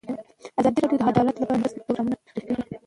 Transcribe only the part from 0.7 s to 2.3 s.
راډیو د عدالت لپاره د مرستو پروګرامونه